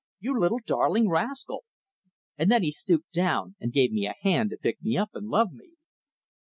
You 0.19 0.39
little, 0.39 0.57
darling 0.65 1.09
rascal!" 1.09 1.63
And 2.35 2.49
then 2.49 2.63
he 2.63 2.71
stooped 2.71 3.11
down 3.11 3.55
and 3.59 3.71
gave 3.71 3.91
me 3.91 4.07
a 4.07 4.15
hand 4.21 4.49
to 4.49 4.57
pick 4.57 4.81
me 4.81 4.97
up 4.97 5.11
and 5.13 5.27
love 5.29 5.53
me. 5.53 5.73